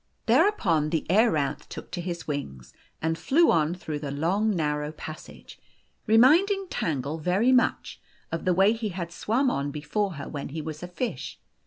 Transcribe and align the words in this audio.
Thereupon 0.25 0.89
the 0.89 1.05
aerauth 1.11 1.69
took 1.69 1.91
to 1.91 2.01
his 2.01 2.25
wings, 2.27 2.73
and 3.03 3.19
flew 3.19 3.51
on 3.51 3.75
through 3.75 3.99
the 3.99 4.09
long, 4.09 4.49
narrow 4.49 4.91
passage, 4.91 5.59
reminding 6.07 6.65
Tangle 6.71 7.19
very 7.19 7.51
much 7.51 8.01
of 8.31 8.43
the 8.43 8.53
way 8.55 8.73
he 8.73 8.89
had 8.89 9.11
swum 9.11 9.51
on 9.51 9.69
before 9.69 10.13
when 10.15 10.49
he 10.49 10.59
was 10.63 10.81
a 10.81 10.87
fish. 10.87 11.37